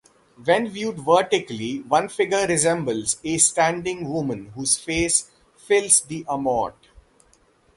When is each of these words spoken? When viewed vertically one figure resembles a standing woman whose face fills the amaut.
When 0.45 0.67
viewed 0.67 0.97
vertically 0.97 1.81
one 1.81 2.09
figure 2.09 2.47
resembles 2.47 3.17
a 3.23 3.37
standing 3.37 4.09
woman 4.11 4.47
whose 4.55 4.75
face 4.75 5.29
fills 5.55 6.01
the 6.01 6.23
amaut. 6.27 6.73